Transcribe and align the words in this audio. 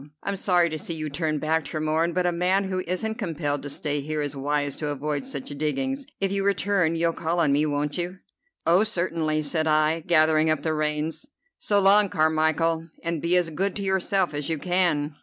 I'm 0.23 0.35
sorry 0.37 0.67
to 0.71 0.79
see 0.79 0.95
you 0.95 1.11
turn 1.11 1.37
back, 1.37 1.63
Tremorne, 1.63 2.11
but 2.15 2.25
a 2.25 2.31
man 2.31 2.63
who 2.63 2.79
isn't 2.87 3.19
compelled 3.19 3.61
to 3.61 3.69
stay 3.69 4.01
here 4.01 4.19
is 4.19 4.35
wise 4.35 4.75
to 4.77 4.87
avoid 4.87 5.27
such 5.27 5.49
diggings. 5.49 6.07
If 6.19 6.31
you 6.31 6.43
return 6.43 6.95
you'll 6.95 7.13
call 7.13 7.39
on 7.39 7.51
me, 7.51 7.67
won't 7.67 7.99
you?" 7.99 8.17
"Oh, 8.65 8.83
certainly," 8.83 9.43
said 9.43 9.67
I, 9.67 9.99
gathering 9.99 10.49
up 10.49 10.63
the 10.63 10.73
reins. 10.73 11.27
"So 11.59 11.79
long, 11.79 12.09
Carmichel, 12.09 12.89
and 13.03 13.21
be 13.21 13.37
as 13.37 13.51
good 13.51 13.75
to 13.75 13.83
yourself 13.83 14.33
as 14.33 14.49
you 14.49 14.57
can." 14.57 15.17